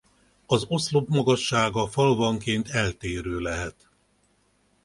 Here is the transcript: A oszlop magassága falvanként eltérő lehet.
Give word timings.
A 0.45 0.65
oszlop 0.67 1.07
magassága 1.07 1.87
falvanként 1.87 2.69
eltérő 2.69 3.39
lehet. 3.39 3.89